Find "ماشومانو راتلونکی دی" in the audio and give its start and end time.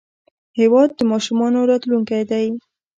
1.11-2.45